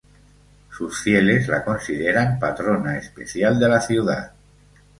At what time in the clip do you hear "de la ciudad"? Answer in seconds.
3.59-4.31